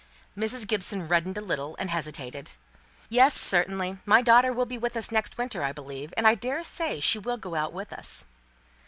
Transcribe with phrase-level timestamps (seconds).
[0.35, 0.65] Mrs.
[0.67, 2.53] Gibson reddened a little, and hesitated,
[3.07, 3.99] "Yes; certainly.
[4.03, 7.37] My daughter will be with us next winter, I believe; and I daresay she will
[7.37, 8.25] go out with us."